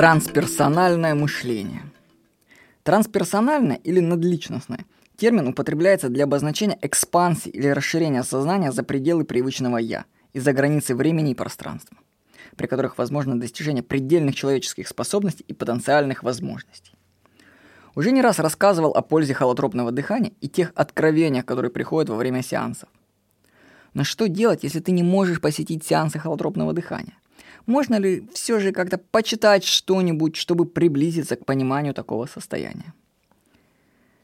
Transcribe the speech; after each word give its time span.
Трансперсональное 0.00 1.14
мышление. 1.14 1.82
Трансперсональное 2.84 3.76
или 3.76 4.00
надличностное 4.00 4.86
термин 5.18 5.48
употребляется 5.48 6.08
для 6.08 6.24
обозначения 6.24 6.78
экспансии 6.80 7.50
или 7.50 7.66
расширения 7.66 8.22
сознания 8.22 8.72
за 8.72 8.82
пределы 8.82 9.24
привычного 9.24 9.76
«я» 9.76 10.06
и 10.32 10.40
за 10.40 10.54
границы 10.54 10.94
времени 10.94 11.32
и 11.32 11.34
пространства, 11.34 11.98
при 12.56 12.66
которых 12.66 12.96
возможно 12.96 13.38
достижение 13.38 13.82
предельных 13.82 14.36
человеческих 14.36 14.88
способностей 14.88 15.44
и 15.46 15.52
потенциальных 15.52 16.22
возможностей. 16.22 16.94
Уже 17.94 18.10
не 18.10 18.22
раз 18.22 18.38
рассказывал 18.38 18.92
о 18.92 19.02
пользе 19.02 19.34
холотропного 19.34 19.92
дыхания 19.92 20.32
и 20.40 20.48
тех 20.48 20.72
откровениях, 20.76 21.44
которые 21.44 21.70
приходят 21.70 22.08
во 22.08 22.16
время 22.16 22.42
сеансов. 22.42 22.88
Но 23.92 24.04
что 24.04 24.28
делать, 24.28 24.62
если 24.62 24.80
ты 24.80 24.92
не 24.92 25.02
можешь 25.02 25.42
посетить 25.42 25.84
сеансы 25.84 26.18
холотропного 26.18 26.72
дыхания? 26.72 27.19
Можно 27.66 27.96
ли 27.96 28.28
все 28.32 28.58
же 28.58 28.72
как-то 28.72 28.98
почитать 28.98 29.64
что-нибудь, 29.64 30.36
чтобы 30.36 30.66
приблизиться 30.66 31.36
к 31.36 31.44
пониманию 31.44 31.94
такого 31.94 32.26
состояния? 32.26 32.94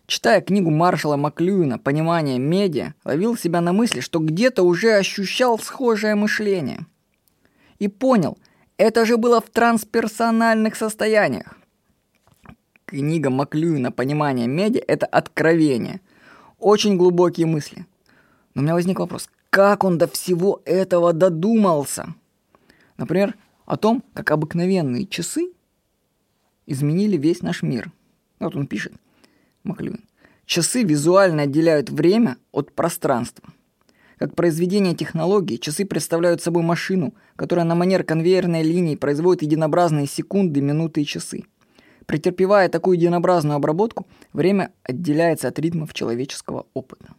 Читая 0.06 0.40
книгу 0.40 0.70
Маршала 0.70 1.16
Маклюина 1.16 1.78
«Понимание 1.78 2.38
медиа», 2.38 2.94
ловил 3.04 3.36
себя 3.36 3.60
на 3.60 3.72
мысли, 3.72 4.00
что 4.00 4.20
где-то 4.20 4.62
уже 4.62 4.94
ощущал 4.94 5.58
схожее 5.58 6.14
мышление. 6.14 6.86
И 7.80 7.88
понял, 7.88 8.38
это 8.78 9.04
же 9.04 9.16
было 9.16 9.40
в 9.40 9.50
трансперсональных 9.50 10.76
состояниях. 10.76 11.58
Книга 12.84 13.30
Маклюина 13.30 13.90
«Понимание 13.90 14.46
медиа»— 14.46 14.82
это 14.86 15.06
откровение. 15.06 16.00
Очень 16.60 16.96
глубокие 16.96 17.46
мысли. 17.46 17.84
Но 18.54 18.60
у 18.60 18.64
меня 18.64 18.74
возник 18.74 19.00
вопрос, 19.00 19.28
как 19.50 19.82
он 19.82 19.98
до 19.98 20.06
всего 20.06 20.62
этого 20.64 21.12
додумался? 21.12 22.14
Например, 22.96 23.34
о 23.64 23.76
том, 23.76 24.02
как 24.14 24.30
обыкновенные 24.30 25.06
часы 25.06 25.52
изменили 26.66 27.16
весь 27.16 27.42
наш 27.42 27.62
мир. 27.62 27.92
Вот 28.38 28.56
он 28.56 28.66
пишет, 28.66 28.92
Маклюин. 29.64 30.04
Часы 30.44 30.84
визуально 30.84 31.42
отделяют 31.42 31.90
время 31.90 32.36
от 32.52 32.72
пространства. 32.72 33.48
Как 34.18 34.34
произведение 34.34 34.94
технологии, 34.94 35.56
часы 35.56 35.84
представляют 35.84 36.40
собой 36.40 36.62
машину, 36.62 37.14
которая 37.34 37.66
на 37.66 37.74
манер 37.74 38.04
конвейерной 38.04 38.62
линии 38.62 38.96
производит 38.96 39.42
единообразные 39.42 40.06
секунды, 40.06 40.60
минуты 40.60 41.02
и 41.02 41.06
часы. 41.06 41.44
Претерпевая 42.06 42.68
такую 42.68 42.96
единообразную 42.96 43.56
обработку, 43.56 44.06
время 44.32 44.72
отделяется 44.84 45.48
от 45.48 45.58
ритмов 45.58 45.92
человеческого 45.92 46.66
опыта. 46.72 47.14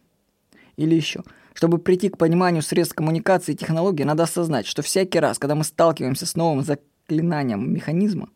Или 0.76 0.94
еще– 0.94 1.22
чтобы 1.58 1.78
прийти 1.78 2.08
к 2.08 2.18
пониманию 2.18 2.62
средств 2.62 2.94
коммуникации 2.94 3.50
и 3.50 3.56
технологий, 3.56 4.04
надо 4.04 4.22
осознать, 4.22 4.64
что 4.64 4.82
всякий 4.82 5.18
раз, 5.18 5.40
когда 5.40 5.56
мы 5.56 5.64
сталкиваемся 5.64 6.24
с 6.24 6.36
новым 6.36 6.62
заклинанием 6.62 7.74
механизма 7.74 8.28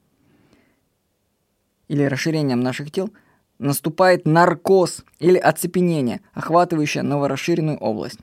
или 1.87 2.03
расширением 2.03 2.63
наших 2.63 2.91
тел, 2.91 3.11
наступает 3.61 4.27
наркоз 4.27 5.05
или 5.21 5.39
оцепенение, 5.39 6.21
охватывающее 6.33 7.05
новорасширенную 7.05 7.79
область. 7.79 8.19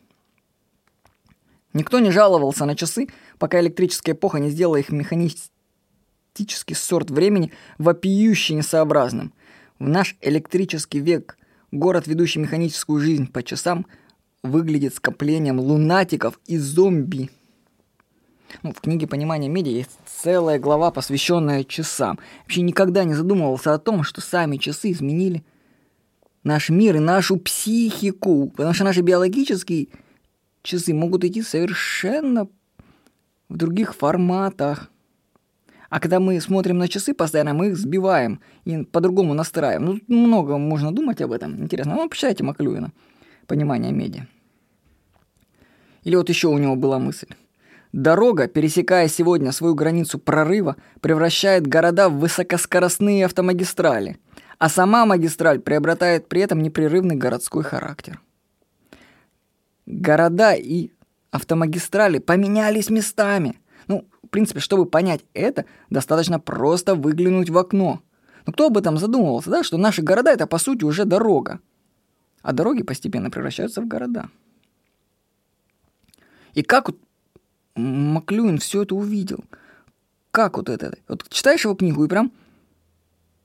Никто 1.72 2.00
не 2.00 2.12
жаловался 2.12 2.66
на 2.66 2.76
часы, 2.76 3.08
пока 3.38 3.62
электрическая 3.62 4.14
эпоха 4.14 4.40
не 4.40 4.50
сделала 4.50 4.76
их 4.76 4.90
механистический 4.90 6.76
сорт 6.76 7.10
времени 7.10 7.54
вопиюще 7.78 8.54
несообразным. 8.54 9.32
В 9.80 9.88
наш 9.88 10.18
электрический 10.20 11.00
век 11.00 11.38
город, 11.72 12.06
ведущий 12.06 12.40
механическую 12.40 13.00
жизнь 13.00 13.32
по 13.32 13.42
часам– 13.44 13.86
выглядит 14.44 14.96
скоплением 14.96 15.60
лунатиков 15.60 16.40
и 16.46 16.58
зомби. 16.58 17.30
Ну, 18.64 18.74
в 18.74 18.82
книге 18.82 19.08
«Понимание 19.08 19.50
медиа» 19.50 19.72
есть 19.72 20.00
целая 20.06 20.58
глава, 20.60 20.92
посвященная 20.92 21.64
часам. 21.64 22.20
Вообще 22.44 22.62
никогда 22.62 23.04
не 23.04 23.14
задумывался 23.14 23.74
о 23.74 23.78
том, 23.78 24.04
что 24.04 24.22
сами 24.22 24.58
часы 24.58 24.92
изменили 24.92 25.44
наш 26.44 26.70
мир 26.70 26.96
и 26.96 27.00
нашу 27.00 27.38
психику. 27.38 28.50
Потому 28.56 28.74
что 28.74 28.86
наши 28.86 29.02
биологические 29.02 29.90
часы 30.64 30.94
могут 30.94 31.24
идти 31.24 31.44
совершенно 31.44 32.48
в 33.50 33.58
других 33.58 33.94
форматах. 33.96 34.90
А 35.90 36.00
когда 36.00 36.20
мы 36.20 36.40
смотрим 36.42 36.78
на 36.78 36.88
часы 36.88 37.14
постоянно, 37.14 37.54
мы 37.54 37.70
их 37.70 37.78
сбиваем 37.78 38.42
и 38.66 38.84
по-другому 38.84 39.34
настраиваем. 39.34 40.02
Ну, 40.08 40.16
много 40.16 40.58
можно 40.58 40.92
думать 40.92 41.22
об 41.22 41.32
этом. 41.32 41.62
Интересно. 41.64 41.96
Ну, 41.96 42.10
почитайте 42.10 42.44
Маклюина 42.44 42.92
понимания 43.50 43.92
медиа. 43.92 44.28
Или 46.04 46.16
вот 46.16 46.30
еще 46.30 46.48
у 46.48 46.58
него 46.58 46.76
была 46.78 47.00
мысль. 47.00 47.28
Дорога, 47.92 48.48
пересекая 48.48 49.08
сегодня 49.08 49.52
свою 49.52 49.74
границу 49.74 50.20
прорыва, 50.20 50.76
превращает 51.02 51.68
города 51.68 52.08
в 52.08 52.20
высокоскоростные 52.20 53.26
автомагистрали, 53.26 54.18
а 54.60 54.70
сама 54.70 55.06
магистраль 55.06 55.60
приобретает 55.60 56.30
при 56.30 56.42
этом 56.42 56.62
непрерывный 56.62 57.16
городской 57.16 57.64
характер. 57.64 58.22
Города 59.88 60.54
и 60.54 60.92
автомагистрали 61.32 62.20
поменялись 62.20 62.92
местами. 62.92 63.60
Ну, 63.88 64.06
в 64.24 64.28
принципе, 64.28 64.60
чтобы 64.60 64.86
понять 64.86 65.22
это, 65.34 65.66
достаточно 65.90 66.40
просто 66.40 66.94
выглянуть 66.94 67.50
в 67.50 67.58
окно. 67.58 68.02
Но 68.46 68.54
кто 68.54 68.68
об 68.68 68.78
этом 68.78 69.00
задумывался, 69.00 69.50
да, 69.50 69.64
что 69.64 69.78
наши 69.78 70.04
города 70.04 70.32
это 70.32 70.46
по 70.46 70.60
сути 70.60 70.84
уже 70.84 71.06
дорога 71.06 71.60
а 72.42 72.54
дороги 72.54 72.84
постепенно 72.84 73.30
превращаются 73.30 73.82
в 73.82 73.88
города. 73.88 74.30
И 76.54 76.64
как 76.64 76.90
вот 76.90 77.00
Маклюин 77.76 78.58
все 78.58 78.84
это 78.84 78.96
увидел? 78.96 79.44
Как 80.32 80.58
вот 80.58 80.70
это? 80.70 80.98
Вот 81.08 81.28
читаешь 81.30 81.64
его 81.64 81.76
книгу 81.76 82.04
и 82.04 82.08
прям 82.08 82.32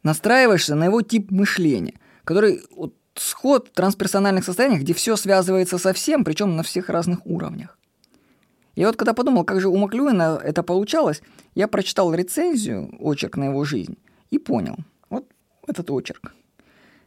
настраиваешься 0.03 0.75
на 0.75 0.85
его 0.85 1.03
тип 1.03 1.31
мышления, 1.31 1.99
который 2.25 2.63
вот 2.71 2.95
сход 3.15 3.73
трансперсональных 3.73 4.45
состояниях, 4.45 4.83
где 4.83 4.95
все 4.95 5.17
связывается 5.17 5.79
со 5.79 5.93
всем, 5.93 6.25
причем 6.25 6.57
на 6.57 6.63
всех 6.63 6.89
разных 6.89 7.25
уровнях. 7.27 7.79
И 8.75 8.85
вот 8.85 8.97
когда 8.97 9.15
подумал, 9.15 9.45
как 9.45 9.61
же 9.61 9.69
у 9.69 9.77
Маклюина 9.77 10.41
это 10.43 10.63
получалось, 10.63 11.23
я 11.55 11.69
прочитал 11.69 12.13
рецензию, 12.13 12.95
очерк 12.99 13.37
на 13.37 13.45
его 13.45 13.65
жизнь, 13.65 13.97
и 14.31 14.39
понял. 14.39 14.77
Вот 15.11 15.27
этот 15.67 15.91
очерк. 15.91 16.35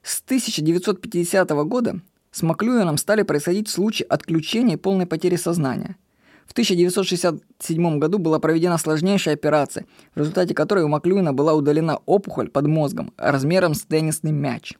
С 0.07 0.22
1950 0.22 1.50
года 1.68 2.00
с 2.31 2.41
Маклюином 2.41 2.95
стали 2.95 3.23
происходить 3.23 3.68
случаи 3.68 4.06
отключения 4.07 4.75
и 4.75 4.79
полной 4.79 5.06
потери 5.06 5.35
сознания. 5.35 5.97
В 6.45 6.53
1967 6.53 8.00
году 8.00 8.18
была 8.18 8.40
проведена 8.40 8.78
сложнейшая 8.78 9.34
операция, 9.34 9.85
в 10.16 10.19
результате 10.19 10.53
которой 10.53 10.85
у 10.85 10.88
Маклюина 10.88 11.34
была 11.34 11.56
удалена 11.56 12.00
опухоль 12.06 12.47
под 12.47 12.68
мозгом 12.68 13.12
размером 13.18 13.73
с 13.73 13.81
теннисный 13.81 14.31
мяч. 14.31 14.75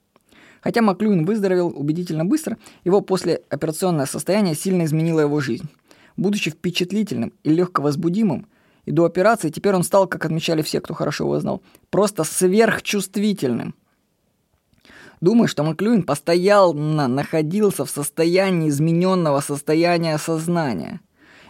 Хотя 0.61 0.81
Маклюин 0.81 1.25
выздоровел 1.25 1.73
убедительно 1.75 2.23
быстро, 2.23 2.57
его 2.85 3.01
послеоперационное 3.01 4.05
состояние 4.05 4.55
сильно 4.55 4.85
изменило 4.85 5.19
его 5.19 5.41
жизнь. 5.41 5.67
Будучи 6.15 6.51
впечатлительным 6.51 7.33
и 7.44 7.49
легковозбудимым, 7.49 8.47
и 8.85 8.91
до 8.91 9.03
операции 9.03 9.49
теперь 9.49 9.73
он 9.73 9.83
стал, 9.83 10.07
как 10.07 10.23
отмечали 10.23 10.61
все, 10.61 10.79
кто 10.79 10.94
хорошо 10.94 11.25
его 11.25 11.38
знал, 11.41 11.61
просто 11.89 12.23
сверхчувствительным– 12.23 13.75
Думаю, 15.19 15.47
что 15.47 15.63
Маклюин 15.63 16.03
постоянно 16.03 17.07
находился 17.07 17.85
в 17.85 17.89
состоянии 17.89 18.69
измененного 18.69 19.39
состояния 19.39 20.17
сознания. 20.17 21.01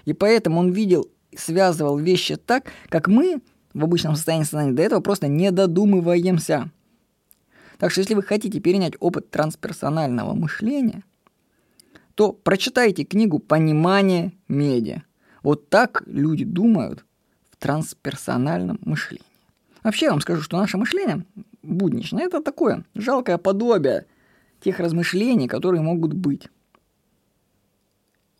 И 0.05 0.13
поэтому 0.13 0.59
он 0.59 0.71
видел 0.71 1.07
и 1.31 1.37
связывал 1.37 1.97
вещи 1.97 2.37
так, 2.37 2.71
как 2.89 3.07
мы 3.07 3.41
в 3.73 3.83
обычном 3.83 4.15
состоянии 4.15 4.45
сознания 4.45 4.71
до 4.71 4.83
этого 4.83 5.01
просто 5.01 5.27
не 5.27 5.51
додумываемся. 5.51 6.71
Так 7.77 7.91
что 7.91 8.01
если 8.01 8.15
вы 8.15 8.23
хотите 8.23 8.59
перенять 8.59 8.93
опыт 8.99 9.29
трансперсонального 9.29 10.33
мышления, 10.33 11.03
то 12.15 12.31
прочитайте 12.31 13.03
книгу 13.03 13.37
«Понимание 13.37 14.31
медиа». 14.47 15.03
Вот 15.43 15.69
так 15.69 16.01
люди 16.07 16.43
думают 16.43 17.05
в 17.51 17.57
трансперсональном 17.57 18.79
мышлении. 18.81 19.23
Вообще 19.83 20.05
я 20.05 20.11
вам 20.11 20.21
скажу, 20.21 20.41
что 20.41 20.57
наше 20.57 20.77
мышление 20.77 21.25
будничное 21.67 22.25
это 22.25 22.41
такое 22.41 22.83
жалкое 22.95 23.37
подобие 23.37 24.05
тех 24.59 24.79
размышлений, 24.79 25.47
которые 25.47 25.81
могут 25.81 26.13
быть. 26.13 26.49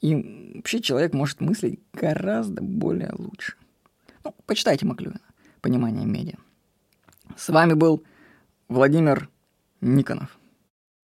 И 0.01 0.53
вообще 0.55 0.81
человек 0.81 1.13
может 1.13 1.41
мыслить 1.41 1.79
гораздо 1.93 2.61
более 2.61 3.11
лучше. 3.17 3.55
Ну, 4.23 4.33
почитайте 4.45 4.85
Маклюина 4.85 5.21
«Понимание 5.61 6.05
медиа». 6.05 6.37
С 7.35 7.49
вами 7.49 7.73
был 7.73 8.03
Владимир 8.67 9.29
Никонов. 9.81 10.37